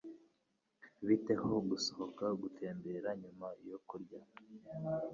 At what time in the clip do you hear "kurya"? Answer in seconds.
3.87-4.19